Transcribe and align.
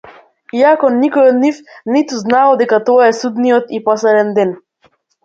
Иако 0.59 0.87
никој 0.93 1.27
од 1.31 1.35
нив 1.43 1.59
ниту 1.95 2.21
знаел 2.21 2.57
дека 2.63 2.79
тоа 2.87 3.11
е 3.11 3.13
судниот 3.19 3.71
и 3.81 3.83
последен 3.91 4.33
ден. 4.39 4.57